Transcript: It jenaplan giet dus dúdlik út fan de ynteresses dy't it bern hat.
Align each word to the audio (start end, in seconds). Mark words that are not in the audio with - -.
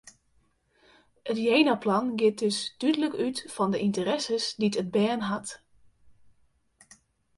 It 1.29 1.37
jenaplan 1.45 2.07
giet 2.19 2.37
dus 2.41 2.59
dúdlik 2.79 3.13
út 3.25 3.37
fan 3.53 3.71
de 3.73 3.77
ynteresses 3.85 4.45
dy't 4.59 4.79
it 4.81 4.91
bern 4.95 5.21
hat. 5.29 5.47